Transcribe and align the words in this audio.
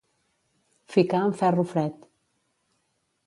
Ficar 0.93 1.19
en 1.27 1.35
ferro 1.41 1.65
fred. 1.73 2.09